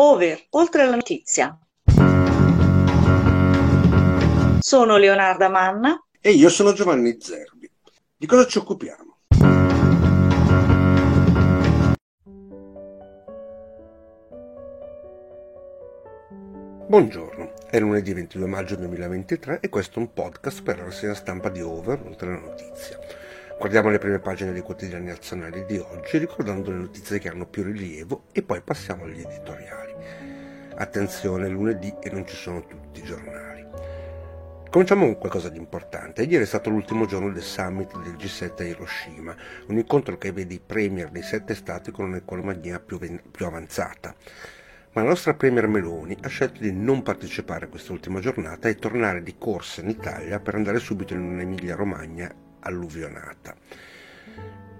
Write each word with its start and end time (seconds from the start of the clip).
Over, 0.00 0.46
oltre 0.50 0.82
alla 0.82 0.94
notizia. 0.94 1.58
Sono 4.60 4.96
Leonarda 4.96 5.48
Manna. 5.48 6.00
E 6.20 6.30
io 6.30 6.48
sono 6.50 6.72
Giovanni 6.72 7.16
Zerbi. 7.18 7.68
Di 8.16 8.26
cosa 8.26 8.46
ci 8.46 8.58
occupiamo? 8.58 9.16
Buongiorno, 16.86 17.54
è 17.68 17.80
lunedì 17.80 18.12
22 18.12 18.46
maggio 18.46 18.76
2023 18.76 19.58
e 19.60 19.68
questo 19.68 19.98
è 19.98 20.02
un 20.02 20.12
podcast 20.12 20.62
per 20.62 20.78
la 20.78 20.84
rassegna 20.84 21.14
stampa 21.14 21.48
di 21.48 21.60
Over, 21.60 22.02
oltre 22.06 22.28
alla 22.28 22.38
notizia. 22.38 23.00
Guardiamo 23.58 23.90
le 23.90 23.98
prime 23.98 24.20
pagine 24.20 24.52
dei 24.52 24.62
quotidiani 24.62 25.06
nazionali 25.06 25.64
di 25.64 25.78
oggi, 25.78 26.18
ricordando 26.18 26.70
le 26.70 26.76
notizie 26.76 27.18
che 27.18 27.28
hanno 27.28 27.44
più 27.44 27.64
rilievo 27.64 28.26
e 28.30 28.42
poi 28.42 28.60
passiamo 28.60 29.02
agli 29.02 29.20
editoriali. 29.20 29.87
Attenzione, 30.76 31.48
lunedì 31.48 31.94
e 32.00 32.10
non 32.10 32.26
ci 32.26 32.36
sono 32.36 32.64
tutti 32.66 33.00
i 33.00 33.04
giornali. 33.04 33.66
Cominciamo 34.70 35.06
con 35.06 35.18
qualcosa 35.18 35.48
di 35.48 35.56
importante. 35.56 36.22
Ieri 36.24 36.44
è 36.44 36.46
stato 36.46 36.68
l'ultimo 36.68 37.06
giorno 37.06 37.32
del 37.32 37.42
summit 37.42 37.98
del 38.02 38.16
G7 38.16 38.60
a 38.60 38.64
Hiroshima, 38.64 39.34
un 39.68 39.78
incontro 39.78 40.18
che 40.18 40.30
vede 40.30 40.54
i 40.54 40.60
premier 40.64 41.08
dei 41.08 41.22
sette 41.22 41.54
stati 41.54 41.90
con 41.90 42.04
un'economia 42.04 42.78
più, 42.78 42.98
più 42.98 43.46
avanzata. 43.46 44.14
Ma 44.92 45.02
la 45.02 45.08
nostra 45.08 45.32
premier 45.32 45.66
Meloni 45.66 46.16
ha 46.20 46.28
scelto 46.28 46.60
di 46.60 46.72
non 46.72 47.02
partecipare 47.02 47.64
a 47.64 47.68
quest'ultima 47.68 48.20
giornata 48.20 48.68
e 48.68 48.76
tornare 48.76 49.22
di 49.22 49.36
corsa 49.38 49.80
in 49.80 49.88
Italia 49.88 50.38
per 50.38 50.54
andare 50.54 50.78
subito 50.80 51.14
in 51.14 51.20
un'Emilia 51.20 51.74
Romagna 51.74 52.30
alluvionata. 52.60 53.56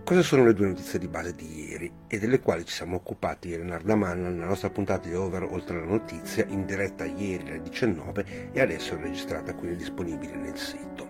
Cosa 0.08 0.22
sono 0.22 0.46
le 0.46 0.54
due 0.54 0.68
notizie 0.68 0.98
di 0.98 1.06
base 1.06 1.34
di 1.34 1.68
ieri 1.68 1.92
e 2.06 2.18
delle 2.18 2.40
quali 2.40 2.64
ci 2.64 2.72
siamo 2.72 2.96
occupati 2.96 3.50
Leonardo 3.50 3.94
Manna 3.94 4.30
nella 4.30 4.46
nostra 4.46 4.70
puntata 4.70 5.06
di 5.06 5.14
Over 5.14 5.42
Oltre 5.42 5.78
la 5.78 5.84
Notizia 5.84 6.46
in 6.48 6.64
diretta 6.64 7.04
ieri 7.04 7.46
alle 7.46 7.60
19 7.60 8.50
e 8.52 8.58
adesso 8.58 8.96
registrata 8.96 9.52
quindi 9.52 9.76
disponibile 9.76 10.34
nel 10.34 10.56
sito. 10.56 11.06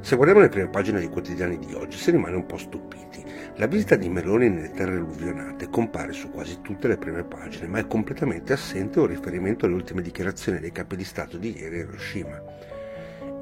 Se 0.00 0.16
guardiamo 0.16 0.42
le 0.42 0.48
prime 0.48 0.66
pagine 0.66 0.98
dei 0.98 1.08
quotidiani 1.08 1.60
di 1.60 1.74
oggi 1.74 1.96
si 1.96 2.10
rimane 2.10 2.34
un 2.34 2.46
po' 2.46 2.58
stupiti. 2.58 3.24
La 3.54 3.68
visita 3.68 3.94
di 3.94 4.08
Meloni 4.08 4.50
nelle 4.50 4.72
terre 4.72 4.96
alluvionate 4.96 5.70
compare 5.70 6.10
su 6.10 6.32
quasi 6.32 6.60
tutte 6.62 6.88
le 6.88 6.96
prime 6.96 7.22
pagine, 7.22 7.68
ma 7.68 7.78
è 7.78 7.86
completamente 7.86 8.52
assente 8.52 8.98
un 8.98 9.06
riferimento 9.06 9.64
alle 9.64 9.76
ultime 9.76 10.02
dichiarazioni 10.02 10.58
dei 10.58 10.72
capi 10.72 10.96
di 10.96 11.04
Stato 11.04 11.36
di 11.36 11.56
ieri 11.56 11.78
a 11.78 11.82
Hiroshima. 11.84 12.42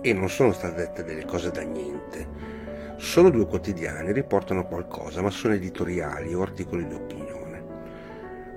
E 0.02 0.12
non 0.12 0.28
sono 0.28 0.52
state 0.52 0.82
dette 0.82 1.02
delle 1.02 1.24
cose 1.24 1.50
da 1.50 1.62
niente 1.62 2.63
Solo 2.96 3.30
due 3.30 3.46
quotidiani 3.46 4.12
riportano 4.12 4.66
qualcosa, 4.66 5.20
ma 5.20 5.30
sono 5.30 5.54
editoriali 5.54 6.32
o 6.34 6.42
articoli 6.42 6.86
di 6.86 6.94
opinione. 6.94 7.64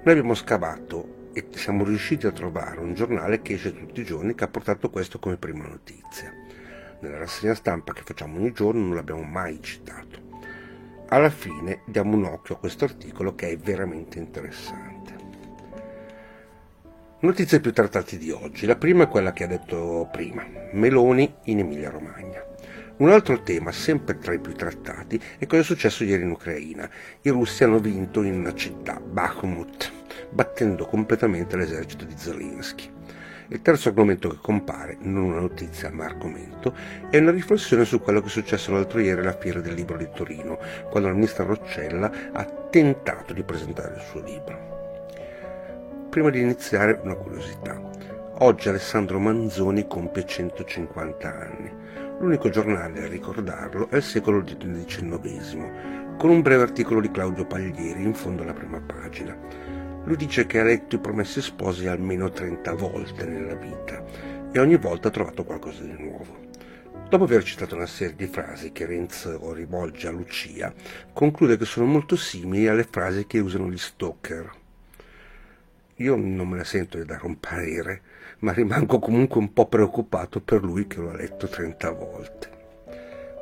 Noi 0.04 0.14
abbiamo 0.14 0.36
scavato 0.36 1.30
e 1.34 1.48
siamo 1.52 1.84
riusciti 1.84 2.26
a 2.26 2.32
trovare 2.32 2.80
un 2.80 2.94
giornale 2.94 3.42
che 3.42 3.54
esce 3.54 3.74
tutti 3.76 4.02
i 4.02 4.06
giorni 4.06 4.36
che 4.36 4.44
ha 4.44 4.48
portato 4.48 4.90
questo 4.90 5.20
come 5.20 5.38
prima 5.38 5.68
notizia. 5.68 6.34
Nella 7.00 7.18
rassegna 7.18 7.54
stampa 7.54 7.94
che 7.94 8.02
facciamo 8.04 8.38
ogni 8.38 8.54
giorno 8.54 8.82
non 8.82 8.96
l'abbiamo 8.96 9.24
mai 9.24 9.62
citato. 9.62 10.20
Alla 11.10 11.30
fine 11.30 11.82
diamo 11.86 12.16
un 12.16 12.26
occhio 12.26 12.56
a 12.56 12.60
questo 12.60 12.86
articolo 12.86 13.36
che 13.36 13.50
è 13.50 13.58
veramente 13.58 14.18
interessante. 14.18 15.16
Notizie 17.20 17.60
più 17.60 17.74
trattate 17.74 18.18
di 18.18 18.30
oggi. 18.32 18.66
La 18.66 18.76
prima 18.76 19.04
è 19.04 19.08
quella 19.08 19.34
che 19.34 19.44
ha 19.44 19.48
detto 19.48 20.08
prima, 20.12 20.46
Meloni 20.72 21.34
in 21.46 21.60
Emilia 21.60 21.90
Romagna. 21.90 22.44
Un 22.98 23.12
altro 23.12 23.44
tema, 23.44 23.72
sempre 23.72 24.18
tra 24.18 24.34
i 24.34 24.40
più 24.40 24.54
trattati, 24.54 25.22
è 25.38 25.46
cosa 25.46 25.62
è 25.62 25.64
successo 25.64 26.04
ieri 26.04 26.24
in 26.24 26.32
Ucraina. 26.32 26.90
I 27.22 27.30
russi 27.30 27.64
hanno 27.64 27.78
vinto 27.78 28.24
in 28.24 28.40
una 28.40 28.56
città, 28.56 29.00
Bakhmut, 29.00 29.92
battendo 30.32 30.88
completamente 30.88 31.56
l'esercito 31.56 32.06
di 32.06 32.16
Zelensky. 32.18 32.90
Il 33.50 33.62
terzo 33.62 33.90
argomento 33.90 34.30
che 34.30 34.40
compare, 34.42 34.98
non 35.02 35.26
una 35.26 35.42
notizia 35.42 35.92
ma 35.92 36.06
argomento, 36.06 36.74
è 37.12 37.20
una 37.20 37.30
riflessione 37.30 37.86
su 37.86 38.02
quello 38.02 38.20
che 38.20 38.28
è 38.28 38.32
successo 38.32 38.72
l'altro 38.72 39.00
ieri 39.00 39.22
alla 39.22 39.38
Fiera 39.38 39.62
del 39.62 39.76
Libro 39.76 39.96
di 39.96 40.10
Torino, 40.12 40.58
quando 40.90 41.08
la 41.08 41.14
ministra 41.14 41.44
Roccella 41.44 42.12
ha 42.32 42.46
tentato 42.46 43.32
di 43.32 43.44
presentare 43.44 43.94
il 43.94 44.02
suo 44.02 44.24
libro. 44.24 45.06
Prima 46.10 46.32
di 46.32 46.42
iniziare 46.42 47.00
una 47.04 47.14
curiosità. 47.14 47.80
Oggi 48.40 48.70
Alessandro 48.70 49.20
Manzoni 49.20 49.86
compie 49.86 50.26
150 50.26 51.28
anni. 51.28 52.07
L'unico 52.20 52.50
giornale 52.50 53.04
a 53.04 53.08
ricordarlo 53.08 53.90
è 53.92 53.98
il 53.98 54.04
secolo 54.04 54.44
XIX, 54.44 56.18
con 56.18 56.32
un 56.32 56.42
breve 56.42 56.64
articolo 56.64 57.00
di 57.00 57.12
Claudio 57.12 57.46
Paglieri 57.46 58.02
in 58.02 58.16
fondo 58.16 58.42
alla 58.42 58.56
prima 58.56 58.82
pagina. 58.82 59.38
Lui 60.04 60.16
dice 60.16 60.48
che 60.48 60.60
ha 60.60 60.64
letto 60.64 60.96
i 60.96 61.00
promessi 61.00 61.44
sposi 61.44 61.86
almeno 61.86 62.32
30 62.32 62.74
volte 62.74 63.24
nella 63.26 63.54
vita 63.54 64.04
e 64.52 64.60
ogni 64.60 64.78
volta 64.78 65.10
ha 65.10 65.12
trovato 65.12 65.44
qualcosa 65.44 65.84
di 65.84 65.96
nuovo. 65.96 66.46
Dopo 67.08 67.26
aver 67.26 67.44
citato 67.44 67.76
una 67.76 67.86
serie 67.86 68.16
di 68.16 68.26
frasi 68.26 68.72
che 68.72 68.88
Renzo 68.88 69.54
rivolge 69.54 70.08
a 70.08 70.12
Lucia, 70.12 70.74
conclude 71.14 71.56
che 71.56 71.66
sono 71.66 71.86
molto 71.86 72.16
simili 72.16 72.68
alle 72.68 72.88
frasi 72.90 73.28
che 73.28 73.38
usano 73.38 73.70
gli 73.70 73.78
stalker. 73.78 74.52
Io 75.98 76.16
non 76.16 76.48
me 76.50 76.58
la 76.58 76.64
sento 76.64 76.98
di 76.98 77.06
dare 77.06 77.28
un 77.28 77.40
parere, 77.40 78.02
ma 78.40 78.52
rimango 78.52 79.00
comunque 79.00 79.40
un 79.40 79.52
po' 79.52 79.68
preoccupato 79.68 80.42
per 80.42 80.64
lui 80.64 80.86
che 80.88 81.00
lo 81.00 81.10
ha 81.10 81.16
letto 81.16 81.48
30 81.48 81.92
volte. 81.92 82.56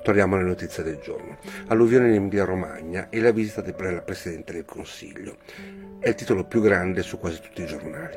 Torniamo 0.03 0.35
alle 0.35 0.45
notizie 0.45 0.83
del 0.83 1.00
giorno. 1.00 1.38
Alluvione 1.67 2.09
in 2.09 2.13
Emilia 2.13 2.45
Romagna 2.45 3.09
e 3.09 3.19
la 3.19 3.31
visita 3.31 3.61
della 3.61 4.01
Presidente 4.01 4.53
del 4.53 4.63
Consiglio. 4.63 5.38
È 6.00 6.09
il 6.09 6.16
titolo 6.16 6.45
più 6.45 6.61
grande 6.61 7.01
su 7.01 7.17
quasi 7.17 7.41
tutti 7.41 7.63
i 7.63 7.66
giornali. 7.66 8.16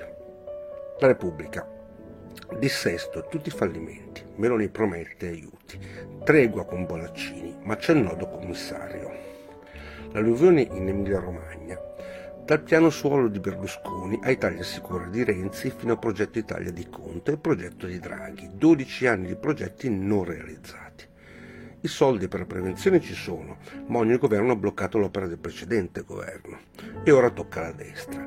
La 1.01 1.07
Repubblica. 1.07 1.67
Dissesto 2.59 3.27
tutti 3.29 3.49
i 3.49 3.53
fallimenti. 3.53 4.23
Meloni 4.37 4.69
promette 4.69 5.29
aiuti. 5.29 5.81
Tregua 6.25 6.67
con 6.67 6.85
Bonaccini, 6.85 7.57
ma 7.63 7.77
c'è 7.77 7.95
il 7.95 8.03
nodo 8.03 8.29
commissario. 8.29 9.11
L'alluvione 10.13 10.61
in 10.61 10.89
Emilia 10.89 11.21
Romagna 11.21 11.81
dal 12.49 12.63
piano 12.63 12.89
suolo 12.89 13.29
di 13.29 13.41
Berlusconi 13.41 14.19
ai 14.23 14.39
tagli 14.39 14.63
sicuri 14.63 15.11
di 15.11 15.23
Renzi 15.23 15.69
fino 15.69 15.93
al 15.93 15.99
progetto 15.99 16.39
Italia 16.39 16.71
di 16.71 16.89
Conte 16.89 17.33
e 17.33 17.37
progetto 17.37 17.85
di 17.87 17.99
Draghi, 17.99 18.49
12 18.55 19.07
anni 19.07 19.27
di 19.27 19.37
progetti 19.37 19.91
non 19.91 20.25
realizzati. 20.25 21.05
I 21.83 21.89
soldi 21.89 22.27
per 22.27 22.41
la 22.41 22.47
prevenzione 22.47 23.03
ci 23.03 23.13
sono, 23.13 23.59
ma 23.89 23.99
ogni 23.99 24.17
governo 24.17 24.53
ha 24.53 24.57
bloccato 24.57 24.97
l'opera 24.97 25.27
del 25.27 25.37
precedente 25.37 26.05
governo 26.05 26.61
e 27.05 27.11
ora 27.11 27.29
tocca 27.29 27.61
alla 27.61 27.73
destra. 27.73 28.27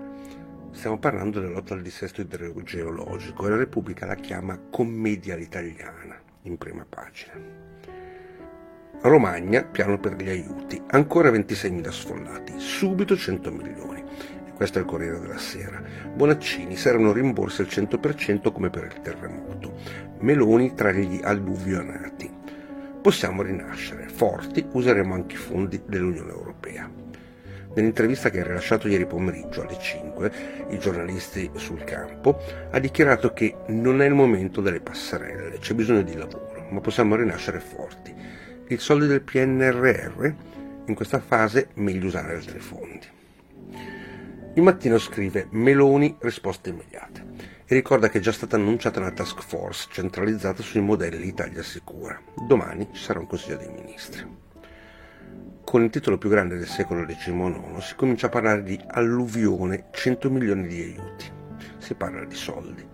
Stiamo 0.70 1.00
parlando 1.00 1.40
della 1.40 1.54
lotta 1.54 1.74
al 1.74 1.82
dissesto 1.82 2.22
idrogeologico 2.22 3.48
e 3.48 3.50
la 3.50 3.58
Repubblica 3.58 4.06
la 4.06 4.14
chiama 4.14 4.56
commedia 4.70 5.34
all'italiana 5.34 6.16
in 6.44 6.60
prima 6.60 6.86
pagina. 6.88 8.01
Romagna, 9.04 9.64
piano 9.64 9.98
per 9.98 10.16
gli 10.16 10.30
aiuti, 10.30 10.80
ancora 10.92 11.32
26.000 11.32 11.90
sfollati, 11.90 12.54
subito 12.58 13.18
100 13.18 13.52
milioni. 13.52 14.04
Questo 14.54 14.78
è 14.78 14.82
il 14.82 14.88
Corriere 14.88 15.20
della 15.20 15.40
Sera. 15.40 15.82
Bonaccini 16.14 16.76
saranno 16.76 17.12
rimborsi 17.12 17.62
al 17.62 17.68
100% 17.68 18.52
come 18.52 18.70
per 18.70 18.84
il 18.84 19.02
terremoto. 19.02 19.74
Meloni 20.20 20.76
tra 20.76 20.92
gli 20.92 21.20
alluvionati. 21.24 22.30
Possiamo 23.02 23.42
rinascere. 23.42 24.08
Forti 24.08 24.64
useremo 24.72 25.16
anche 25.16 25.34
i 25.34 25.40
fondi 25.40 25.82
dell'Unione 25.84 26.30
Europea. 26.30 26.88
Nell'intervista 27.74 28.30
che 28.30 28.42
ha 28.42 28.46
rilasciato 28.46 28.88
ieri 28.88 29.08
pomeriggio 29.08 29.64
alle 29.64 29.80
5, 29.80 30.32
i 30.70 30.78
giornalisti 30.78 31.50
sul 31.56 31.84
campo 31.84 32.40
ha 32.70 32.78
dichiarato 32.78 33.34
che 33.34 33.56
non 33.70 34.00
è 34.04 34.06
il 34.06 34.14
momento 34.14 34.62
delle 34.62 34.80
passerelle, 34.80 35.58
c'è 35.58 35.74
bisogno 35.74 36.04
di 36.04 36.16
lavoro, 36.16 36.68
ma 36.70 36.82
possiamo 36.82 37.16
rinascere 37.16 37.60
forti 37.60 38.32
i 38.74 38.78
soldi 38.78 39.08
del 39.08 39.22
PNRR, 39.22 40.34
in 40.86 40.96
questa 40.96 41.20
fase 41.20 41.70
meglio 41.76 42.08
usare 42.08 42.36
altri 42.36 42.60
fondi. 42.60 43.08
Il 44.54 44.62
mattino 44.62 44.98
scrive 44.98 45.48
Meloni 45.52 46.16
risposte 46.20 46.70
immediate 46.70 47.26
e 47.66 47.76
ricorda 47.76 48.10
che 48.10 48.20
è 48.20 48.22
già 48.22 48.32
stata 48.32 48.56
annunciata 48.56 49.00
una 49.00 49.12
task 49.12 49.42
force 49.42 49.88
centralizzata 49.92 50.62
sui 50.62 50.82
modelli 50.82 51.28
Italia 51.28 51.64
Sicura. 51.64 52.20
Domani 52.48 52.88
ci 52.94 53.02
sarà 53.02 53.20
un 53.20 53.28
Consiglio 53.28 53.58
dei 53.58 53.72
Ministri. 53.72 54.26
Con 55.64 55.84
il 55.84 55.90
titolo 55.90 56.18
più 56.18 56.30
grande 56.30 56.58
del 56.58 56.68
secolo 56.68 57.06
XIX 57.06 57.78
si 57.80 57.96
comincia 57.96 58.28
a 58.28 58.30
parlare 58.30 58.64
di 58.64 58.80
alluvione 58.88 59.88
100 59.92 60.30
milioni 60.30 60.68
di 60.68 60.82
aiuti. 60.82 61.32
Si 61.78 61.94
parla 61.94 62.24
di 62.26 62.36
soldi 62.36 62.86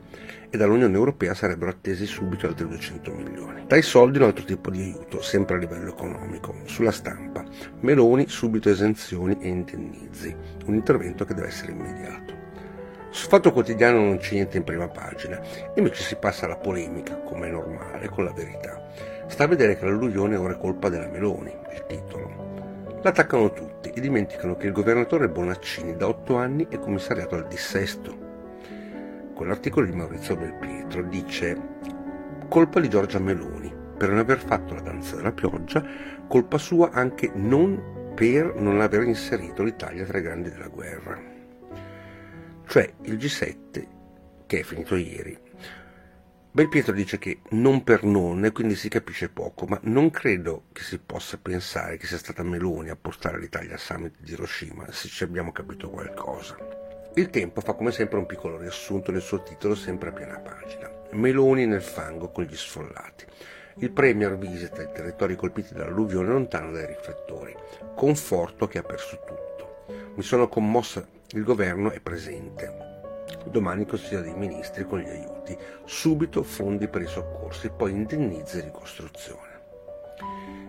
e 0.50 0.57
dall'Unione 0.57 0.95
Europea 0.95 1.33
sarebbero 1.33 1.71
attesi 1.71 2.06
subito 2.06 2.47
altri 2.47 2.68
200 2.68 3.12
milioni. 3.12 3.65
Dai 3.68 3.81
soldi 3.81 4.18
un 4.18 4.25
altro 4.25 4.45
tipo 4.45 4.69
di 4.69 4.81
aiuto, 4.81 5.21
sempre 5.21 5.56
a 5.56 5.59
livello 5.59 5.89
economico, 5.89 6.56
sulla 6.65 6.91
stampa. 6.91 7.44
Meloni 7.81 8.27
subito 8.27 8.69
esenzioni 8.69 9.38
e 9.39 9.47
indennizi, 9.47 10.35
un 10.65 10.74
intervento 10.74 11.25
che 11.25 11.33
deve 11.33 11.47
essere 11.47 11.71
immediato. 11.71 12.45
Sul 13.09 13.29
Fatto 13.29 13.51
Quotidiano 13.51 14.00
non 14.00 14.18
c'è 14.18 14.33
niente 14.33 14.57
in 14.57 14.63
prima 14.63 14.88
pagina, 14.88 15.41
invece 15.75 16.03
si 16.03 16.15
passa 16.18 16.45
alla 16.45 16.57
polemica, 16.57 17.18
come 17.21 17.47
è 17.47 17.51
normale, 17.51 18.09
con 18.09 18.23
la 18.23 18.33
verità. 18.33 18.85
Sta 19.27 19.45
a 19.45 19.47
vedere 19.47 19.77
che 19.77 19.85
l'alluvione 19.85 20.35
ora 20.35 20.53
è 20.53 20.57
colpa 20.57 20.89
della 20.89 21.07
Meloni, 21.07 21.51
il 21.73 21.85
titolo. 21.88 23.00
L'attaccano 23.01 23.53
tutti 23.53 23.89
e 23.89 24.01
dimenticano 24.01 24.56
che 24.56 24.68
il 24.68 24.73
governatore 24.73 25.30
Bonaccini 25.30 25.95
da 25.95 26.07
otto 26.07 26.35
anni 26.35 26.68
è 26.69 26.77
commissariato 26.77 27.35
al 27.35 27.47
dissesto. 27.47 28.26
Con 29.38 29.50
l'articolo 29.50 29.86
di 29.86 29.95
Maurizio 29.95 30.36
Belpietro 30.36 31.04
dice 31.04 31.56
colpa 32.50 32.80
di 32.80 32.89
Giorgia 32.89 33.19
Meloni 33.19 33.72
per 33.95 34.10
non 34.10 34.18
aver 34.18 34.39
fatto 34.39 34.74
la 34.74 34.81
danza 34.81 35.16
della 35.16 35.31
pioggia, 35.31 35.86
colpa 36.28 36.57
sua 36.57 36.89
anche 36.89 37.31
non 37.36 38.13
per 38.16 38.56
non 38.56 38.81
aver 38.81 39.04
inserito 39.04 39.62
l'Italia 39.62 40.06
tra 40.06 40.18
i 40.18 40.24
grandi 40.24 40.50
della 40.50 40.69
guerra. 40.69 41.22
Cioè 42.66 42.92
il 43.04 43.18
G7, 43.18 43.88
che 44.48 44.60
è 44.60 44.63
finito 44.63 44.95
ieri, 44.95 45.38
Belpietro 46.50 46.94
dice 46.94 47.19
che 47.19 47.42
non 47.50 47.83
per 47.83 48.06
non 48.06 48.44
e 48.44 48.51
quindi 48.51 48.74
si 48.74 48.90
capisce 48.90 49.30
poco, 49.30 49.68
ma 49.68 49.80
non 49.83 50.10
credo 50.10 50.63
che 50.72 50.81
si 50.81 50.98
possa 50.98 51.38
pensare 51.38 51.98
che 51.98 52.07
sia 52.07 52.18
stata 52.18 52.42
Meloni 52.42 52.90
a 52.90 52.95
portare 52.95 53.40
l'Italia 53.40 53.74
al 53.74 53.80
summit 53.80 54.16
di 54.18 54.31
Hiroshima, 54.31 54.92
se 54.92 55.07
ci 55.07 55.24
abbiamo 55.24 55.51
capito 55.51 55.92
qualcosa. 55.92 56.95
Il 57.18 57.31
tempo 57.31 57.62
fa 57.62 57.74
come 57.74 57.90
sempre 57.90 58.19
un 58.19 58.28
piccolo 58.28 58.60
riassunto 58.60 59.12
nel 59.12 59.24
suo 59.24 59.42
titolo, 59.42 59.74
sempre 59.74 60.10
a 60.10 60.12
piena 60.12 60.38
pagina. 60.38 60.88
Meloni 61.14 61.66
nel 61.66 61.81
fango 61.81 62.30
con 62.30 62.44
gli 62.44 62.56
sfollati. 62.56 63.25
Il 63.78 63.90
Premier 63.90 64.38
visita 64.38 64.84
i 64.84 64.92
territori 64.94 65.36
colpiti 65.36 65.74
dall'alluvione 65.74 66.28
lontano 66.28 66.72
dai 66.72 66.86
riflettori. 66.86 67.56
Conforto 67.96 68.68
che 68.68 68.78
ha 68.78 68.84
perso 68.84 69.19
tutto. 69.25 69.86
Mi 70.14 70.22
sono 70.22 70.48
commossa, 70.48 71.08
il 71.30 71.44
governo 71.44 71.90
è 71.90 72.00
presente. 72.02 73.24
Domani 73.46 73.88
Consiglio 73.88 74.22
dei 74.22 74.36
Ministri 74.36 74.86
con 74.86 75.00
gli 75.00 75.10
aiuti, 75.10 75.58
subito 75.86 76.44
fondi 76.44 76.88
per 76.88 77.02
i 77.02 77.08
soccorsi, 77.08 77.72
poi 77.75 77.94
indennizi 77.94 78.60
e 78.60 78.66
ricostruzione. 78.66 79.62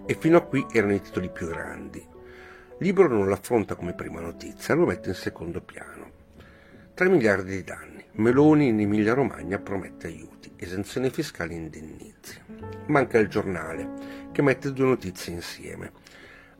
E 0.06 0.14
fino 0.14 0.38
a 0.38 0.46
qui 0.46 0.64
erano 0.72 0.94
i 0.94 1.02
titoli 1.02 1.28
più 1.28 1.46
grandi. 1.46 2.02
Libro 2.78 3.06
non 3.06 3.28
l'affronta 3.28 3.74
come 3.74 3.92
prima 3.92 4.20
notizia, 4.20 4.72
lo 4.72 4.86
mette 4.86 5.10
in 5.10 5.14
secondo 5.14 5.60
piano. 5.60 6.17
3 6.98 7.08
miliardi 7.08 7.52
di 7.52 7.62
danni. 7.62 8.04
Meloni 8.14 8.66
in 8.66 8.80
Emilia 8.80 9.14
Romagna 9.14 9.60
promette 9.60 10.08
aiuti, 10.08 10.50
esenzioni 10.56 11.10
fiscali 11.10 11.54
e 11.54 11.58
indennizi. 11.58 12.40
Manca 12.86 13.18
il 13.18 13.28
giornale, 13.28 13.88
che 14.32 14.42
mette 14.42 14.72
due 14.72 14.86
notizie 14.86 15.32
insieme. 15.32 15.92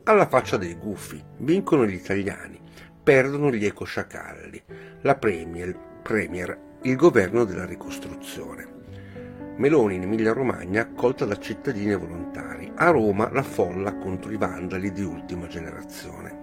Alla 0.03 0.29
faccia 0.29 0.55
dei 0.55 0.75
gufi, 0.75 1.21
vincono 1.39 1.85
gli 1.85 1.95
italiani, 1.95 2.57
perdono 3.03 3.51
gli 3.51 3.65
ecosciacalli. 3.65 4.63
La 5.01 5.17
Premier, 5.17 5.77
Premier, 6.03 6.57
il 6.83 6.95
governo 6.95 7.43
della 7.43 7.65
ricostruzione. 7.65 8.65
Meloni 9.57 9.95
in 9.95 10.03
Emilia-Romagna 10.03 10.83
accolta 10.83 11.25
da 11.25 11.37
cittadini 11.37 11.91
e 11.91 11.97
volontari. 11.97 12.71
A 12.75 12.91
Roma 12.91 13.29
la 13.33 13.43
folla 13.43 13.93
contro 13.97 14.31
i 14.31 14.37
vandali 14.37 14.93
di 14.93 15.03
ultima 15.03 15.47
generazione. 15.47 16.38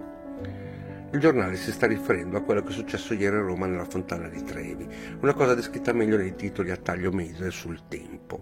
Il 1.11 1.19
giornale 1.19 1.55
si 1.55 1.71
sta 1.71 1.87
riferendo 1.87 2.37
a 2.37 2.41
quello 2.41 2.61
che 2.61 2.69
è 2.69 2.73
successo 2.73 3.13
ieri 3.13 3.35
a 3.35 3.41
Roma 3.41 3.65
nella 3.65 3.85
fontana 3.85 4.27
di 4.27 4.43
Trevi, 4.43 4.87
una 5.21 5.33
cosa 5.33 5.55
descritta 5.55 5.93
meglio 5.93 6.17
nei 6.17 6.35
titoli 6.35 6.71
a 6.71 6.77
taglio 6.77 7.11
medio 7.11 7.49
sul 7.49 7.87
tempo. 7.87 8.39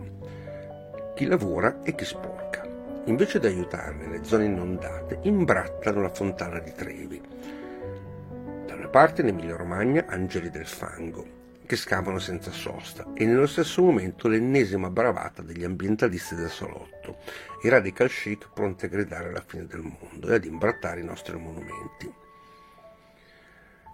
Chi 1.16 1.26
lavora 1.26 1.82
e 1.84 1.96
chi 1.96 2.06
sporca. 2.06 2.64
Invece 3.06 3.40
di 3.40 3.48
aiutare 3.48 3.94
nelle 3.96 4.24
zone 4.24 4.46
inondate, 4.46 5.20
imbrattano 5.24 6.02
la 6.02 6.10
fontana 6.10 6.60
di 6.60 6.74
Trevi 6.74 7.22
parte 8.96 9.24
in 9.24 9.28
Emilia-Romagna 9.28 10.06
angeli 10.08 10.50
del 10.50 10.66
fango, 10.66 11.28
che 11.66 11.76
scavano 11.76 12.18
senza 12.18 12.50
sosta, 12.50 13.06
e 13.14 13.26
nello 13.26 13.46
stesso 13.46 13.82
momento 13.82 14.30
l'ennesima 14.30 14.90
bravata 14.90 15.42
degli 15.42 15.66
ambientalisti 15.66 16.34
del 16.34 16.50
salotto, 16.50 17.18
i 17.64 17.68
radical 17.68 18.08
chic 18.08 18.48
pronti 18.54 18.86
a 18.86 18.88
gridare 18.88 19.28
alla 19.28 19.44
fine 19.46 19.66
del 19.66 19.82
mondo 19.82 20.30
e 20.30 20.36
ad 20.36 20.46
imbrattare 20.46 21.02
i 21.02 21.04
nostri 21.04 21.38
monumenti. 21.38 22.25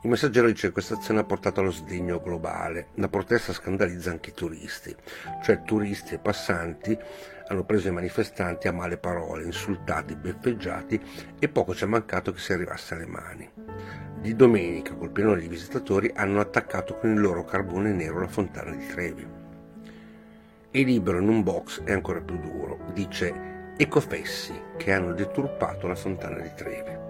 Il 0.04 0.10
messaggero 0.10 0.48
dice 0.48 0.68
che 0.68 0.74
questa 0.74 0.96
azione 0.96 1.20
ha 1.20 1.24
portato 1.24 1.60
allo 1.60 1.70
sdegno 1.70 2.20
globale. 2.20 2.88
La 2.96 3.08
protesta 3.08 3.54
scandalizza 3.54 4.10
anche 4.10 4.32
i 4.32 4.34
turisti, 4.34 4.96
cioè 5.44 5.62
turisti 5.62 6.16
e 6.16 6.18
passanti 6.18 6.98
hanno 7.48 7.64
preso 7.64 7.90
i 7.90 7.92
manifestanti 7.92 8.68
a 8.68 8.74
male 8.74 8.98
parole, 8.98 9.44
insultati, 9.44 10.16
beffeggiati 10.16 11.00
e 11.38 11.48
poco 11.50 11.76
ci 11.76 11.84
è 11.84 11.88
mancato 11.88 12.32
che 12.32 12.40
si 12.40 12.52
arrivasse 12.52 12.96
alle 12.96 13.06
mani. 13.06 13.48
Di 14.20 14.36
domenica, 14.36 14.96
col 14.96 15.12
pieno 15.12 15.36
di 15.36 15.48
visitatori, 15.48 16.12
hanno 16.16 16.40
attaccato 16.40 16.98
con 16.98 17.12
il 17.12 17.20
loro 17.20 17.46
carbone 17.46 17.94
nero 17.94 18.22
la 18.22 18.28
fontana 18.28 18.72
di 18.72 18.88
Trevi. 18.88 19.28
E 20.72 20.84
libero 20.84 21.20
in 21.20 21.28
un 21.28 21.44
box 21.44 21.84
è 21.84 21.92
ancora 21.92 22.22
più 22.22 22.40
duro. 22.40 22.80
Dice 22.92 23.74
ecofessi 23.78 24.60
che 24.78 24.94
hanno 24.94 25.14
deturpato 25.14 25.86
la 25.86 25.96
fontana 25.96 26.40
di 26.40 26.52
Trevi 26.56 27.01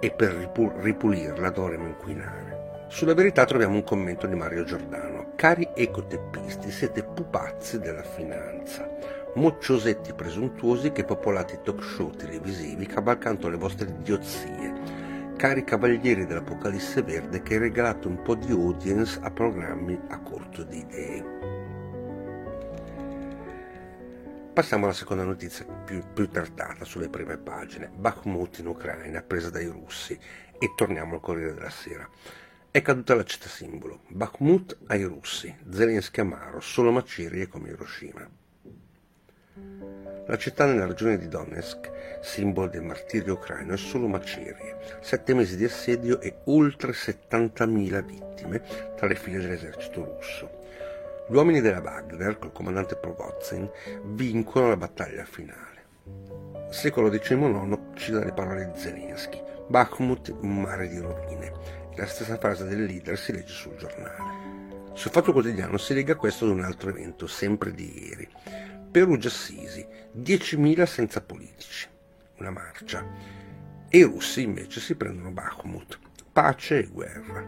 e 0.00 0.10
per 0.10 0.50
ripulirla 0.80 1.50
dovremo 1.50 1.86
inquinare. 1.86 2.86
Sulla 2.88 3.14
verità 3.14 3.44
troviamo 3.44 3.74
un 3.74 3.84
commento 3.84 4.26
di 4.26 4.34
Mario 4.34 4.64
Giordano. 4.64 5.32
Cari 5.36 5.68
ecoteppisti, 5.74 6.70
siete 6.70 7.02
pupazzi 7.02 7.78
della 7.78 8.02
finanza, 8.02 8.88
mocciosetti 9.34 10.14
presuntuosi 10.14 10.92
che 10.92 11.04
popolate 11.04 11.60
talk 11.62 11.82
show 11.82 12.10
televisivi 12.10 12.86
cavalcando 12.86 13.48
le 13.48 13.56
vostre 13.56 13.88
idiozie 13.88 15.08
cari 15.38 15.62
cavalieri 15.62 16.26
dell'Apocalisse 16.26 17.00
Verde 17.02 17.42
che 17.42 17.58
regalate 17.58 18.08
un 18.08 18.20
po' 18.22 18.34
di 18.34 18.50
audience 18.50 19.20
a 19.22 19.30
programmi 19.30 19.96
a 20.08 20.18
corto 20.20 20.64
di 20.64 20.78
idee. 20.78 21.57
Passiamo 24.58 24.86
alla 24.86 24.92
seconda 24.92 25.22
notizia 25.22 25.64
più, 25.64 26.02
più 26.12 26.28
trattata 26.28 26.84
sulle 26.84 27.08
prime 27.08 27.36
pagine. 27.36 27.92
Bakhmut 27.94 28.58
in 28.58 28.66
Ucraina, 28.66 29.22
presa 29.22 29.50
dai 29.50 29.66
russi. 29.66 30.18
E 30.58 30.72
torniamo 30.74 31.14
al 31.14 31.20
Corriere 31.20 31.54
della 31.54 31.70
Sera. 31.70 32.10
È 32.68 32.82
caduta 32.82 33.14
la 33.14 33.22
città 33.22 33.46
simbolo. 33.46 34.00
Bakhmut 34.08 34.78
ai 34.88 35.04
russi. 35.04 35.54
Zelensky 35.70 36.22
amaro, 36.22 36.58
solo 36.58 36.90
macerie 36.90 37.46
come 37.46 37.68
Hiroshima. 37.68 38.28
La 40.26 40.36
città 40.36 40.66
nella 40.66 40.86
regione 40.86 41.18
di 41.18 41.28
Donetsk, 41.28 42.18
simbolo 42.20 42.66
del 42.66 42.82
martirio 42.82 43.34
ucraino, 43.34 43.74
è 43.74 43.78
solo 43.78 44.08
macerie, 44.08 44.98
sette 45.00 45.34
mesi 45.34 45.56
di 45.56 45.66
assedio 45.66 46.20
e 46.20 46.38
oltre 46.46 46.90
70.000 46.90 48.04
vittime 48.04 48.62
tra 48.96 49.06
le 49.06 49.14
file 49.14 49.38
dell'esercito 49.38 50.04
russo. 50.04 50.57
Gli 51.30 51.34
uomini 51.34 51.60
della 51.60 51.82
Wagner, 51.82 52.38
col 52.38 52.52
comandante 52.52 52.96
Provozin, 52.96 53.70
vincono 54.14 54.68
la 54.68 54.78
battaglia 54.78 55.26
finale. 55.26 55.84
Secolo 56.70 57.10
XIX 57.10 57.78
ci 57.96 58.12
dà 58.12 58.24
le 58.24 58.32
parole 58.32 58.70
di 58.72 58.78
Zelensky. 58.78 59.38
Bakhmut, 59.68 60.34
un 60.40 60.62
mare 60.62 60.88
di 60.88 60.98
rovine. 60.98 61.52
La 61.96 62.06
stessa 62.06 62.38
frase 62.38 62.64
del 62.64 62.84
leader 62.84 63.18
si 63.18 63.32
legge 63.32 63.52
sul 63.52 63.76
giornale. 63.76 64.94
Sul 64.94 65.10
Fatto 65.10 65.32
Quotidiano 65.32 65.76
si 65.76 65.92
lega 65.92 66.14
questo 66.14 66.46
ad 66.46 66.52
un 66.52 66.64
altro 66.64 66.88
evento, 66.88 67.26
sempre 67.26 67.72
di 67.72 68.06
ieri. 68.06 68.26
Perugia 68.90 69.28
Assisi, 69.28 69.86
10.000 70.16 70.86
senza 70.86 71.20
politici, 71.20 71.88
una 72.38 72.50
marcia. 72.50 73.04
E 73.86 73.98
i 73.98 74.02
russi 74.02 74.40
invece 74.40 74.80
si 74.80 74.94
prendono 74.94 75.30
Bakhmut, 75.30 75.98
pace 76.32 76.78
e 76.78 76.86
guerra. 76.86 77.44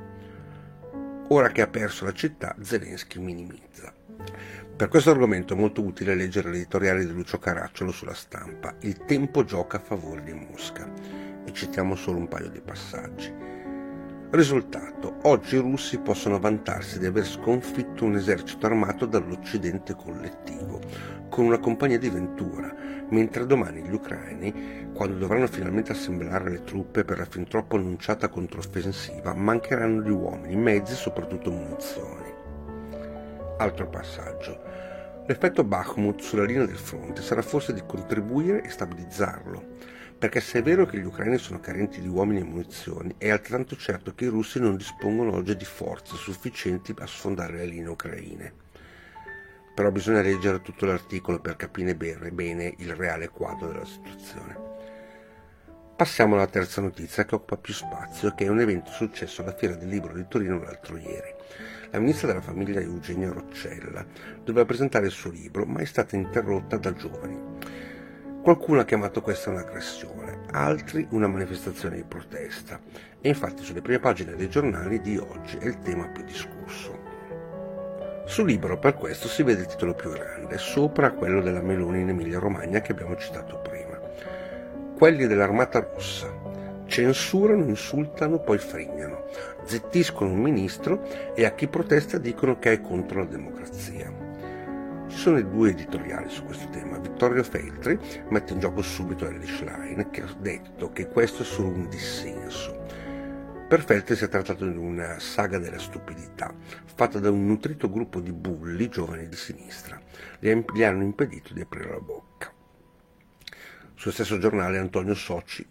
Ora 1.32 1.50
che 1.50 1.62
ha 1.62 1.68
perso 1.68 2.04
la 2.04 2.12
città, 2.12 2.56
Zelensky 2.60 3.20
minimizza. 3.20 3.92
Per 4.74 4.88
questo 4.88 5.10
argomento 5.10 5.54
è 5.54 5.56
molto 5.56 5.80
utile 5.80 6.16
leggere 6.16 6.50
l'editoriale 6.50 7.06
di 7.06 7.12
Lucio 7.12 7.38
Caracciolo 7.38 7.92
sulla 7.92 8.14
stampa. 8.14 8.74
Il 8.80 9.04
tempo 9.04 9.44
gioca 9.44 9.76
a 9.76 9.80
favore 9.80 10.24
di 10.24 10.32
Mosca. 10.32 10.92
E 11.44 11.52
citiamo 11.52 11.94
solo 11.94 12.18
un 12.18 12.26
paio 12.26 12.48
di 12.48 12.60
passaggi. 12.60 13.32
Risultato, 14.30 15.18
oggi 15.22 15.54
i 15.54 15.60
russi 15.60 15.98
possono 15.98 16.40
vantarsi 16.40 16.98
di 16.98 17.06
aver 17.06 17.24
sconfitto 17.24 18.04
un 18.04 18.16
esercito 18.16 18.66
armato 18.66 19.06
dall'Occidente 19.06 19.94
collettivo, 19.94 20.80
con 21.28 21.44
una 21.44 21.58
compagnia 21.58 21.98
di 21.98 22.10
Ventura, 22.10 22.74
mentre 23.10 23.46
domani 23.46 23.82
gli 23.82 23.92
ucraini, 23.92 24.88
quando 24.92 25.16
dovranno 25.16 25.46
finalmente 25.46 25.92
assemblare 25.92 26.50
le 26.50 26.64
truppe 26.64 27.04
per 27.04 27.18
la 27.18 27.24
fin 27.24 27.46
troppo 27.46 27.76
annunciata 27.76 28.28
controffensiva, 28.28 29.34
mancheranno 29.34 30.02
di 30.02 30.10
uomini, 30.10 30.56
mezzi 30.56 30.92
e 30.92 30.96
soprattutto 30.96 31.50
munizioni. 31.50 32.32
Altro 33.58 33.88
passaggio. 33.88 34.58
L'effetto 35.26 35.62
Bakhmut 35.62 36.20
sulla 36.20 36.44
linea 36.44 36.66
del 36.66 36.76
fronte 36.76 37.22
sarà 37.22 37.42
forse 37.42 37.72
di 37.72 37.82
contribuire 37.86 38.62
e 38.62 38.70
stabilizzarlo 38.70 39.98
perché 40.20 40.42
se 40.42 40.58
è 40.58 40.62
vero 40.62 40.84
che 40.84 40.98
gli 40.98 41.06
ucraini 41.06 41.38
sono 41.38 41.60
carenti 41.60 42.02
di 42.02 42.06
uomini 42.06 42.40
e 42.40 42.44
munizioni, 42.44 43.14
è 43.16 43.30
altrettanto 43.30 43.74
certo 43.74 44.14
che 44.14 44.26
i 44.26 44.28
russi 44.28 44.60
non 44.60 44.76
dispongono 44.76 45.32
oggi 45.32 45.56
di 45.56 45.64
forze 45.64 46.14
sufficienti 46.14 46.94
a 46.98 47.06
sfondare 47.06 47.56
le 47.56 47.64
linee 47.64 47.88
ucraine. 47.88 48.52
Però 49.80 49.92
bisogna 49.92 50.20
leggere 50.20 50.60
tutto 50.60 50.84
l'articolo 50.84 51.40
per 51.40 51.56
capire 51.56 51.96
bene, 51.96 52.30
bene 52.32 52.74
il 52.80 52.94
reale 52.94 53.30
quadro 53.30 53.68
della 53.68 53.86
situazione. 53.86 54.54
Passiamo 55.96 56.34
alla 56.34 56.46
terza 56.48 56.82
notizia 56.82 57.24
che 57.24 57.34
occupa 57.34 57.56
più 57.56 57.72
spazio, 57.72 58.34
che 58.34 58.44
è 58.44 58.48
un 58.48 58.60
evento 58.60 58.90
successo 58.90 59.40
alla 59.40 59.56
Fiera 59.56 59.76
del 59.76 59.88
Libro 59.88 60.12
di 60.12 60.26
Torino 60.28 60.62
l'altro 60.62 60.98
ieri. 60.98 61.34
La 61.92 61.98
ministra 61.98 62.26
della 62.26 62.42
famiglia 62.42 62.78
Eugenia 62.78 63.32
Roccella 63.32 64.04
doveva 64.44 64.66
presentare 64.66 65.06
il 65.06 65.12
suo 65.12 65.30
libro, 65.30 65.64
ma 65.64 65.80
è 65.80 65.86
stata 65.86 66.14
interrotta 66.14 66.76
da 66.76 66.92
giovani 66.92 67.38
Qualcuno 68.42 68.80
ha 68.80 68.84
chiamato 68.84 69.22
questa 69.22 69.48
un'aggressione, 69.48 70.42
altri 70.50 71.06
una 71.12 71.26
manifestazione 71.26 71.96
di 71.96 72.04
protesta 72.04 72.78
e 73.18 73.28
infatti 73.30 73.62
sulle 73.62 73.80
prime 73.80 73.98
pagine 73.98 74.34
dei 74.34 74.50
giornali 74.50 75.00
di 75.00 75.16
oggi 75.16 75.56
è 75.56 75.64
il 75.64 75.78
tema 75.78 76.06
più 76.08 76.22
discusso. 76.24 76.99
Sul 78.30 78.46
libro 78.46 78.78
per 78.78 78.94
questo 78.94 79.26
si 79.26 79.42
vede 79.42 79.62
il 79.62 79.66
titolo 79.66 79.92
più 79.92 80.12
grande, 80.12 80.56
sopra 80.56 81.10
quello 81.10 81.42
della 81.42 81.60
Meloni 81.60 82.02
in 82.02 82.10
Emilia 82.10 82.38
Romagna 82.38 82.80
che 82.80 82.92
abbiamo 82.92 83.16
citato 83.16 83.58
prima. 83.58 83.98
Quelli 84.96 85.26
dell'Armata 85.26 85.80
Rossa 85.80 86.32
censurano, 86.86 87.64
insultano, 87.64 88.38
poi 88.38 88.58
frignano, 88.58 89.24
zittiscono 89.64 90.30
un 90.30 90.38
ministro 90.38 91.02
e 91.34 91.44
a 91.44 91.50
chi 91.56 91.66
protesta 91.66 92.18
dicono 92.18 92.60
che 92.60 92.74
è 92.74 92.80
contro 92.80 93.18
la 93.18 93.28
democrazia. 93.28 94.12
Ci 95.08 95.16
sono 95.16 95.42
due 95.42 95.70
editoriali 95.70 96.28
su 96.28 96.44
questo 96.44 96.68
tema. 96.68 96.98
Vittorio 96.98 97.42
Feltri 97.42 97.98
mette 98.28 98.52
in 98.52 98.60
gioco 98.60 98.80
subito 98.80 99.26
Elish 99.26 99.60
Line 99.62 100.08
che 100.10 100.22
ha 100.22 100.36
detto 100.38 100.92
che 100.92 101.08
questo 101.08 101.42
è 101.42 101.44
solo 101.44 101.70
un 101.70 101.88
dissenso. 101.88 102.79
Per 103.70 103.84
si 103.86 104.24
è 104.24 104.28
trattato 104.28 104.68
di 104.68 104.76
una 104.76 105.20
saga 105.20 105.58
della 105.58 105.78
stupidità, 105.78 106.52
fatta 106.92 107.20
da 107.20 107.30
un 107.30 107.46
nutrito 107.46 107.88
gruppo 107.88 108.18
di 108.18 108.32
bulli 108.32 108.88
giovani 108.88 109.28
di 109.28 109.36
sinistra. 109.36 109.96
Gli 110.40 110.82
hanno 110.82 111.04
impedito 111.04 111.54
di 111.54 111.60
aprire 111.60 111.90
la 111.90 112.00
bocca. 112.00 112.52
Sul 113.94 114.12
stesso 114.12 114.38
giornale 114.38 114.78
Antonio 114.78 115.14
Soci 115.14 115.64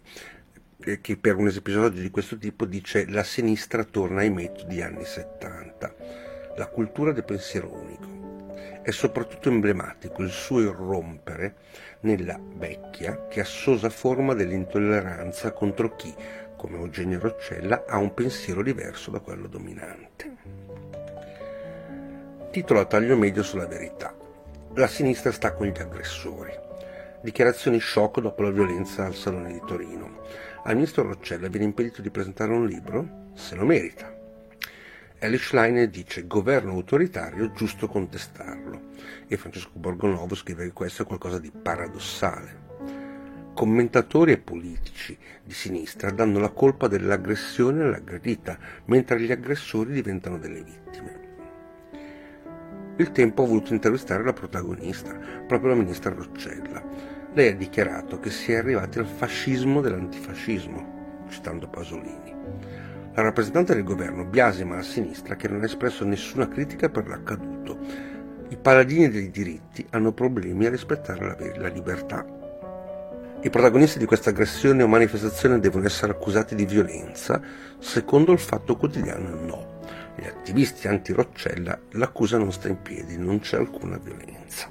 eh, 0.78 1.02
che 1.02 1.18
per 1.18 1.36
un 1.36 1.48
episodio 1.48 2.00
di 2.00 2.08
questo 2.08 2.38
tipo 2.38 2.64
dice 2.64 3.06
la 3.06 3.22
sinistra 3.22 3.84
torna 3.84 4.22
ai 4.22 4.30
metodi 4.30 4.80
anni 4.80 5.04
70, 5.04 5.94
la 6.56 6.66
cultura 6.68 7.12
del 7.12 7.24
pensiero 7.24 7.70
unico 7.70 8.20
è 8.82 8.90
soprattutto 8.92 9.50
emblematico 9.50 10.22
il 10.22 10.30
suo 10.30 10.60
irrompere 10.60 11.56
nella 12.00 12.38
vecchia, 12.54 13.26
chiassosa 13.28 13.90
forma 13.90 14.34
dell'intolleranza 14.34 15.52
contro 15.52 15.94
chi, 15.96 16.14
come 16.56 16.78
Eugenio 16.78 17.18
Roccella, 17.18 17.84
ha 17.86 17.98
un 17.98 18.14
pensiero 18.14 18.62
diverso 18.62 19.10
da 19.10 19.20
quello 19.20 19.46
dominante. 19.46 20.36
Titolo 22.50 22.80
a 22.80 22.84
taglio 22.84 23.16
medio 23.16 23.42
sulla 23.42 23.66
verità. 23.66 24.14
La 24.74 24.86
sinistra 24.86 25.32
sta 25.32 25.52
con 25.52 25.66
gli 25.66 25.80
aggressori. 25.80 26.52
Dichiarazioni 27.22 27.80
shock 27.80 28.20
dopo 28.20 28.42
la 28.42 28.50
violenza 28.50 29.04
al 29.04 29.14
Salone 29.14 29.52
di 29.52 29.62
Torino. 29.66 30.22
Al 30.64 30.74
ministro 30.74 31.02
Roccella 31.02 31.48
viene 31.48 31.66
impedito 31.66 32.02
di 32.02 32.10
presentare 32.10 32.52
un 32.52 32.66
libro? 32.66 33.28
Se 33.34 33.54
lo 33.54 33.64
merita. 33.64 34.19
Alice 35.22 35.44
Schleiner 35.44 35.86
dice 35.90 36.26
governo 36.26 36.72
autoritario, 36.72 37.52
giusto 37.52 37.88
contestarlo. 37.88 38.88
E 39.28 39.36
Francesco 39.36 39.72
Borgonovo 39.74 40.34
scrive 40.34 40.64
che 40.64 40.72
questo 40.72 41.02
è 41.02 41.06
qualcosa 41.06 41.38
di 41.38 41.50
paradossale. 41.50 42.68
Commentatori 43.52 44.32
e 44.32 44.38
politici 44.38 45.18
di 45.44 45.52
sinistra 45.52 46.10
danno 46.10 46.38
la 46.38 46.48
colpa 46.48 46.88
dell'aggressione 46.88 47.82
all'aggredita, 47.82 48.58
mentre 48.86 49.20
gli 49.20 49.30
aggressori 49.30 49.92
diventano 49.92 50.38
delle 50.38 50.62
vittime. 50.62 51.20
Il 52.96 53.12
tempo 53.12 53.42
ha 53.42 53.46
voluto 53.46 53.74
intervistare 53.74 54.24
la 54.24 54.32
protagonista, 54.32 55.12
proprio 55.46 55.70
la 55.70 55.80
ministra 55.82 56.14
Roccella. 56.14 56.82
Lei 57.34 57.48
ha 57.48 57.54
dichiarato 57.54 58.18
che 58.20 58.30
si 58.30 58.52
è 58.52 58.56
arrivati 58.56 58.98
al 58.98 59.06
fascismo 59.06 59.82
dell'antifascismo, 59.82 61.26
citando 61.28 61.68
Pasolini. 61.68 62.29
La 63.20 63.26
rappresentante 63.26 63.74
del 63.74 63.84
governo 63.84 64.24
biasima 64.24 64.78
a 64.78 64.82
sinistra 64.82 65.36
che 65.36 65.46
non 65.46 65.60
ha 65.60 65.66
espresso 65.66 66.06
nessuna 66.06 66.48
critica 66.48 66.88
per 66.88 67.06
l'accaduto. 67.06 67.78
I 68.48 68.56
paladini 68.56 69.10
dei 69.10 69.30
diritti 69.30 69.86
hanno 69.90 70.12
problemi 70.12 70.64
a 70.64 70.70
rispettare 70.70 71.26
la, 71.26 71.60
la 71.60 71.68
libertà. 71.68 72.24
I 73.42 73.50
protagonisti 73.50 73.98
di 73.98 74.06
questa 74.06 74.30
aggressione 74.30 74.82
o 74.82 74.88
manifestazione 74.88 75.60
devono 75.60 75.84
essere 75.84 76.12
accusati 76.12 76.54
di 76.54 76.64
violenza, 76.64 77.42
secondo 77.78 78.32
il 78.32 78.38
fatto 78.38 78.78
quotidiano 78.78 79.34
no. 79.34 79.80
Gli 80.16 80.24
attivisti 80.24 80.88
anti-Roccella 80.88 81.78
l'accusa 81.90 82.38
non 82.38 82.50
sta 82.52 82.68
in 82.68 82.80
piedi, 82.80 83.18
non 83.18 83.40
c'è 83.40 83.58
alcuna 83.58 83.98
violenza. 83.98 84.66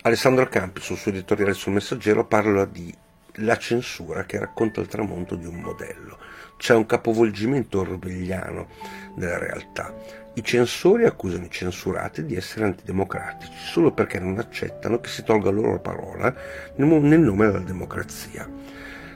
Alessandro 0.00 0.48
Campi 0.48 0.80
sul 0.80 0.96
suo 0.96 1.10
editoriale 1.10 1.52
sul 1.52 1.74
Messaggero 1.74 2.24
parla 2.24 2.64
di 2.64 2.90
la 3.38 3.58
censura 3.58 4.24
che 4.24 4.38
racconta 4.38 4.80
il 4.80 4.86
tramonto 4.86 5.34
di 5.34 5.44
un 5.44 5.56
modello. 5.56 6.23
C'è 6.56 6.74
un 6.74 6.86
capovolgimento 6.86 7.80
orwelliano 7.80 8.68
della 9.16 9.38
realtà. 9.38 9.94
I 10.34 10.42
censori 10.42 11.04
accusano 11.04 11.44
i 11.44 11.50
censurati 11.50 12.24
di 12.24 12.34
essere 12.34 12.64
antidemocratici 12.64 13.52
solo 13.56 13.92
perché 13.92 14.18
non 14.18 14.38
accettano 14.38 14.98
che 15.00 15.08
si 15.08 15.22
tolga 15.22 15.50
loro 15.50 15.80
parola 15.80 16.34
nel 16.76 17.20
nome 17.20 17.46
della 17.46 17.60
democrazia. 17.60 18.48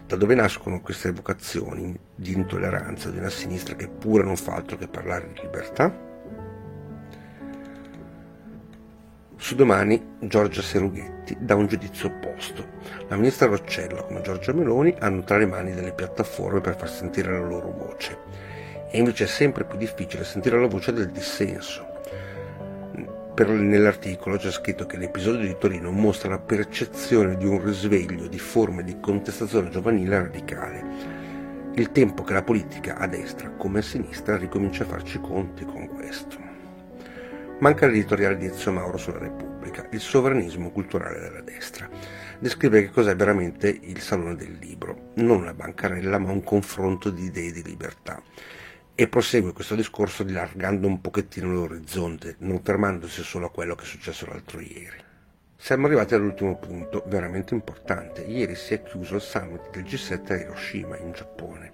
Da 0.07 0.16
dove 0.16 0.35
nascono 0.35 0.80
queste 0.80 1.09
evocazioni 1.09 1.99
di 2.14 2.33
intolleranza 2.33 3.11
di 3.11 3.18
una 3.18 3.30
sinistra 3.30 3.75
che 3.75 3.88
pure 3.88 4.25
non 4.25 4.37
fa 4.37 4.54
altro 4.54 4.76
che 4.76 4.88
parlare 4.88 5.30
di 5.33 5.40
libertà? 5.42 6.08
Su 9.40 9.54
domani 9.54 10.16
Giorgia 10.18 10.61
Serughetti 10.61 11.37
dà 11.38 11.54
un 11.54 11.68
giudizio 11.68 12.09
opposto. 12.09 12.66
La 13.09 13.14
ministra 13.14 13.47
Roccella 13.47 14.02
come 14.02 14.21
Giorgia 14.21 14.52
Meloni 14.52 14.92
hanno 14.99 15.23
tra 15.23 15.38
le 15.38 15.47
mani 15.47 15.73
delle 15.73 15.92
piattaforme 15.92 16.61
per 16.61 16.76
far 16.76 16.90
sentire 16.90 17.30
la 17.30 17.47
loro 17.47 17.71
voce. 17.71 18.18
E 18.90 18.99
invece 18.99 19.25
è 19.25 19.26
sempre 19.28 19.64
più 19.64 19.78
difficile 19.78 20.25
sentire 20.25 20.59
la 20.61 20.66
voce 20.66 20.92
del 20.92 21.11
dissenso. 21.11 21.87
Per, 23.33 23.49
nell'articolo 23.49 24.37
c'è 24.38 24.50
scritto 24.50 24.87
che 24.87 24.97
l'episodio 24.97 25.47
di 25.47 25.57
Torino 25.57 25.92
mostra 25.92 26.30
la 26.30 26.40
percezione 26.40 27.37
di 27.37 27.47
un 27.47 27.64
risveglio 27.64 28.26
di 28.26 28.40
forme 28.40 28.83
di 28.83 28.99
contestazione 28.99 29.71
giovanile 29.71 30.18
radicale. 30.18 30.85
Il 31.75 31.92
tempo 31.92 32.25
che 32.25 32.33
la 32.33 32.42
politica 32.42 32.97
a 32.97 33.07
destra 33.07 33.50
come 33.50 33.78
a 33.78 33.83
sinistra 33.83 34.37
ricomincia 34.37 34.83
a 34.83 34.88
farci 34.88 35.21
conti 35.21 35.64
con 35.64 35.87
questo. 35.87 36.48
Manca 37.61 37.87
l'editoriale 37.87 38.37
di 38.37 38.47
Ezio 38.47 38.71
Mauro 38.71 38.97
sulla 38.99 39.19
Repubblica, 39.19 39.88
il 39.91 39.99
sovranismo 39.99 40.71
culturale 40.71 41.19
della 41.19 41.41
destra. 41.41 41.88
Descrive 42.38 42.83
che 42.83 42.91
cos'è 42.91 43.17
veramente 43.17 43.69
il 43.69 44.00
Salone 44.00 44.37
del 44.37 44.59
Libro, 44.61 45.11
non 45.15 45.41
una 45.41 45.55
bancarella 45.55 46.19
ma 46.19 46.31
un 46.31 46.45
confronto 46.45 47.11
di 47.11 47.25
idee 47.25 47.50
di 47.50 47.65
libertà. 47.65 48.23
E 48.95 49.09
prosegue 49.09 49.53
questo 49.53 49.75
discorso 49.75 50.23
allargando 50.23 50.87
un 50.87 51.00
pochettino 51.00 51.53
l'orizzonte, 51.53 52.37
non 52.38 52.62
fermandosi 52.62 53.25
solo 53.25 53.47
a 53.47 53.50
quello 53.50 53.75
che 53.75 53.83
è 53.83 53.87
successo 53.87 54.27
l'altro 54.27 54.61
ieri. 54.61 55.03
Siamo 55.57 55.87
arrivati 55.87 56.15
all'ultimo 56.15 56.57
punto, 56.59 57.03
veramente 57.09 57.55
importante. 57.55 58.21
Ieri 58.21 58.55
si 58.55 58.75
è 58.75 58.85
chiuso 58.85 59.17
il 59.17 59.21
summit 59.21 59.71
del 59.71 59.83
G7 59.83 60.31
a 60.31 60.37
Hiroshima, 60.37 60.97
in 60.97 61.11
Giappone. 61.11 61.73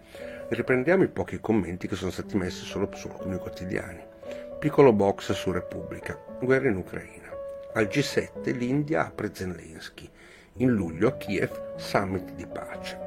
Riprendiamo 0.49 1.03
i 1.03 1.09
pochi 1.09 1.39
commenti 1.41 1.89
che 1.89 1.95
sono 1.95 2.11
stati 2.11 2.39
messi 2.39 2.65
solo 2.65 2.89
su 2.95 3.09
alcuni 3.09 3.37
quotidiani. 3.37 4.13
Piccolo 4.59 4.93
box 4.93 5.33
su 5.33 5.51
Repubblica. 5.51 6.19
Guerra 6.41 6.69
in 6.69 6.77
Ucraina. 6.77 7.29
Al 7.75 7.85
G7 7.85 8.57
l'India 8.57 9.07
apre 9.07 9.31
Zelensky. 9.35 10.09
In 10.55 10.71
luglio 10.71 11.09
a 11.09 11.17
Kiev 11.17 11.77
summit 11.77 12.33
di 12.33 12.47
pace. 12.47 12.99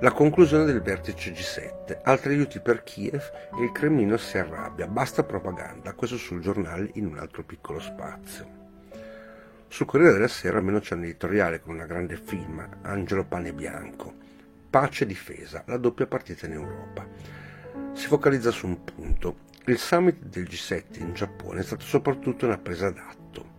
La 0.00 0.12
conclusione 0.12 0.64
del 0.64 0.82
vertice 0.82 1.32
G7. 1.32 2.00
Altri 2.02 2.34
aiuti 2.34 2.60
per 2.60 2.82
Kiev 2.82 3.30
e 3.58 3.64
il 3.64 3.72
Cremlino 3.72 4.18
si 4.18 4.36
arrabbia. 4.36 4.86
Basta 4.86 5.24
propaganda. 5.24 5.94
Questo 5.94 6.18
sul 6.18 6.40
giornale 6.40 6.90
in 6.94 7.06
un 7.06 7.18
altro 7.18 7.42
piccolo 7.42 7.80
spazio. 7.80 8.56
Sul 9.66 9.86
Corriere 9.86 10.12
della 10.12 10.28
Sera 10.28 10.58
almeno 10.58 10.80
c'è 10.80 10.94
un 10.94 11.04
editoriale 11.04 11.60
con 11.60 11.74
una 11.74 11.86
grande 11.86 12.16
firma, 12.16 12.68
Angelo 12.82 13.24
Pane 13.24 13.52
Bianco. 13.54 14.12
Pace 14.68 15.04
e 15.04 15.06
difesa, 15.06 15.62
la 15.66 15.78
doppia 15.78 16.06
partita 16.06 16.44
in 16.44 16.52
Europa 16.52 17.47
si 17.98 18.06
focalizza 18.06 18.52
su 18.52 18.66
un 18.68 18.84
punto. 18.84 19.38
Il 19.64 19.76
summit 19.76 20.24
del 20.26 20.44
G7 20.44 21.00
in 21.00 21.14
Giappone 21.14 21.60
è 21.60 21.62
stato 21.64 21.84
soprattutto 21.84 22.46
una 22.46 22.56
presa 22.56 22.90
d'atto. 22.90 23.56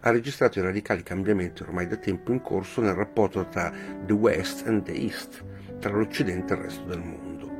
Ha 0.00 0.10
registrato 0.10 0.58
i 0.58 0.62
radicali 0.62 1.02
cambiamenti 1.02 1.62
ormai 1.62 1.86
da 1.86 1.96
tempo 1.96 2.32
in 2.32 2.40
corso 2.40 2.80
nel 2.80 2.94
rapporto 2.94 3.46
tra 3.48 3.70
the 4.06 4.12
West 4.14 4.66
and 4.66 4.82
the 4.84 4.94
East, 4.94 5.44
tra 5.78 5.92
l'Occidente 5.92 6.54
e 6.54 6.56
il 6.56 6.62
resto 6.62 6.84
del 6.84 7.00
mondo. 7.00 7.50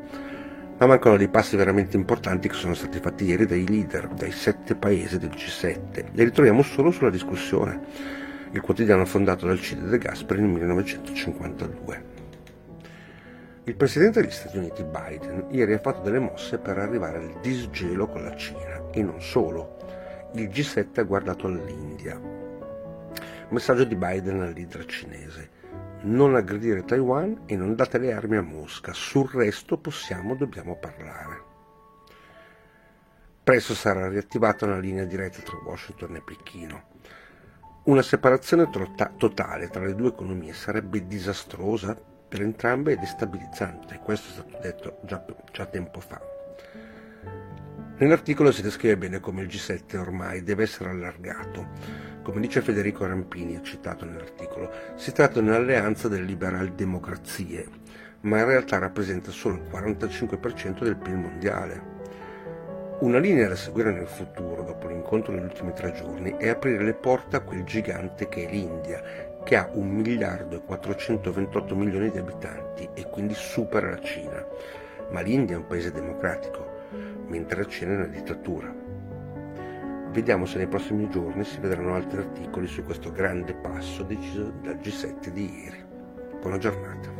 Ma 0.79 0.87
mancano 0.87 1.19
dei 1.19 1.29
passi 1.29 1.55
veramente 1.55 1.99
importanti 1.99 2.49
che 2.49 2.55
sono 2.55 2.73
stati 2.73 2.99
fatti 2.99 3.25
ieri 3.25 3.45
dai 3.45 3.69
leader, 3.69 4.09
dai 4.09 4.33
sette 4.33 4.75
paesi 4.75 5.19
del 5.19 5.31
G7. 5.31 6.13
Li 6.13 6.25
ritroviamo 6.25 6.63
solo 6.63 6.91
sulla 6.91 7.11
discussione. 7.11 7.79
Il 8.53 8.61
quotidiano 8.63 9.05
fondato 9.05 9.47
dal 9.47 9.61
Cide 9.61 9.87
De 9.87 9.99
Gasperi 9.99 10.41
nel 10.41 10.51
1952. 10.51 12.12
Il 13.65 13.77
presidente 13.77 14.21
degli 14.21 14.33
Stati 14.33 14.59
Uniti 14.59 14.83
Biden 14.83 15.47
ieri 15.51 15.75
ha 15.75 15.79
fatto 15.79 16.01
delle 16.01 16.19
mosse 16.19 16.59
per 16.59 16.79
arrivare 16.79 17.19
al 17.19 17.39
disgelo 17.41 18.09
con 18.09 18.25
la 18.25 18.35
Cina 18.35 18.91
e 18.91 19.05
non 19.05 19.23
solo. 19.23 19.77
Il 20.35 20.49
G7 20.49 20.99
ha 20.99 21.05
guardato 21.05 21.47
all'India. 21.47 22.21
Messaggio 23.51 23.85
di 23.85 23.95
Biden 23.95 24.41
al 24.41 24.53
leader 24.53 24.85
cinese. 24.87 25.51
Non 26.01 26.35
aggredire 26.35 26.85
Taiwan 26.85 27.43
e 27.47 27.55
non 27.55 27.77
date 27.77 27.99
le 27.99 28.13
armi 28.13 28.37
a 28.37 28.43
Mosca. 28.43 28.93
Sul 28.93 29.31
resto 29.31 29.79
possiamo, 29.79 30.35
dobbiamo 30.35 30.75
parlare. 30.75 31.43
Presto 33.45 33.75
sarà 33.75 34.09
riattivata 34.09 34.65
una 34.65 34.79
linea 34.79 35.05
diretta 35.05 35.41
tra 35.41 35.57
Washington 35.65 36.17
e 36.17 36.23
Pechino. 36.23 36.83
Una 37.85 38.03
separazione 38.03 38.69
totale 39.17 39.69
tra 39.69 39.85
le 39.85 39.95
due 39.95 40.09
economie 40.09 40.53
sarebbe 40.53 41.07
disastrosa 41.07 42.11
per 42.33 42.41
entrambe 42.41 42.93
e 42.93 42.97
destabilizzante, 42.97 44.01
questo 44.03 44.31
è 44.31 44.33
stato 44.33 44.59
detto 44.63 44.99
già, 45.03 45.23
già 45.53 45.67
tempo 45.67 46.01
fa. 46.01 46.19
Nell'articolo 47.99 48.51
si 48.51 48.63
descrive 48.63 48.97
bene 48.97 49.21
come 49.21 49.43
il 49.43 49.49
G7 49.49 49.99
ormai 49.99 50.43
deve 50.43 50.63
essere 50.63 50.89
allargato. 50.89 51.69
Come 52.23 52.41
dice 52.41 52.63
Federico 52.63 53.07
Rampini, 53.07 53.63
citato 53.63 54.07
nell'articolo, 54.07 54.73
si 54.95 55.13
tratta 55.13 55.43
di 55.43 55.47
un'alleanza 55.47 56.09
delle 56.09 56.25
liberal 56.25 56.73
democrazie, 56.73 57.67
ma 58.21 58.39
in 58.39 58.47
realtà 58.47 58.79
rappresenta 58.79 59.31
solo 59.31 59.57
il 59.57 59.69
45% 59.71 60.85
del 60.85 60.97
PIL 60.97 61.17
mondiale. 61.17 61.91
Una 63.01 63.19
linea 63.19 63.49
da 63.49 63.57
seguire 63.57 63.93
nel 63.93 64.07
futuro, 64.07 64.63
dopo 64.63 64.89
l'incontro 64.89 65.35
negli 65.35 65.45
ultimi 65.45 65.75
tre 65.75 65.93
giorni, 65.93 66.35
è 66.39 66.49
aprire 66.49 66.83
le 66.83 66.95
porte 66.95 67.37
a 67.37 67.41
quel 67.41 67.65
gigante 67.65 68.27
che 68.29 68.47
è 68.47 68.51
l'India, 68.51 69.32
che 69.45 69.57
ha 69.57 69.69
1 69.73 69.93
miliardo 69.93 70.57
e 70.57 70.63
428 70.65 71.75
milioni 71.75 72.11
di 72.11 72.19
abitanti 72.19 72.89
e 72.95 73.09
quindi 73.09 73.35
supera 73.35 73.91
la 73.91 74.01
Cina. 74.01 74.45
Ma 75.11 75.21
l'India 75.21 75.57
è 75.57 75.59
un 75.59 75.67
paese 75.67 75.93
democratico 75.93 76.67
mentre 77.27 77.63
accende 77.63 77.95
una 77.95 78.07
dittatura. 78.07 78.73
Vediamo 80.11 80.45
se 80.45 80.59
nei 80.59 80.67
prossimi 80.67 81.09
giorni 81.09 81.43
si 81.45 81.59
vedranno 81.59 81.95
altri 81.95 82.19
articoli 82.19 82.67
su 82.67 82.85
questo 82.85 83.11
grande 83.11 83.55
passo 83.55 84.03
deciso 84.03 84.53
dal 84.63 84.77
G7 84.77 85.29
di 85.29 85.63
ieri. 85.63 85.85
Buona 86.41 86.59
giornata. 86.59 87.11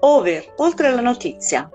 Over, 0.00 0.54
oltre 0.56 0.88
alla 0.88 1.00
notizia. 1.00 1.70